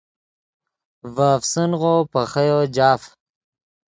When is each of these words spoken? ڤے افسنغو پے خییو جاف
ڤے 1.13 1.27
افسنغو 1.37 1.95
پے 2.11 2.21
خییو 2.31 2.61
جاف 2.75 3.01